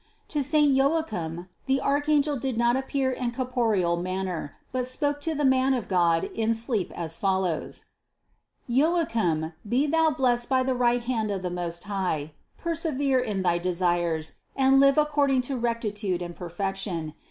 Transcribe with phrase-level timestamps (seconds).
[0.31, 0.41] 169.
[0.41, 5.21] To saint Joachim the archangel did not appear in a corporeal manner, but he spoke
[5.21, 7.85] to the man of God in sleep as follows:
[8.67, 12.31] "Joacrrim> be thou blessed by the right hand of the Most High!
[12.57, 17.13] Persevere in thy desires and live according to rectitude and perfection.